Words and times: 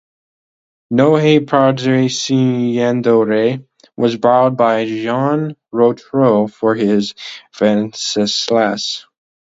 "No 0.99 1.15
hay 1.15 1.41
padre 1.41 2.07
siendo 2.09 3.21
rey" 3.23 3.63
was 3.95 4.17
borrowed 4.17 4.57
by 4.57 4.83
Jean 4.85 5.55
Rotrou 5.71 6.51
for 6.51 6.73
his 6.73 7.13
"Venceslas". 7.55 9.05